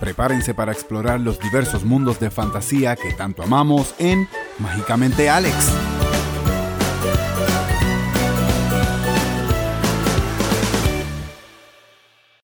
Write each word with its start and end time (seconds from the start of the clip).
Prepárense 0.00 0.54
para 0.54 0.72
explorar 0.72 1.20
los 1.20 1.38
diversos 1.38 1.84
mundos 1.84 2.20
de 2.20 2.30
fantasía 2.30 2.96
que 2.96 3.12
tanto 3.12 3.42
amamos 3.42 3.94
en 3.98 4.28
Mágicamente 4.58 5.30
Alex. 5.30 5.95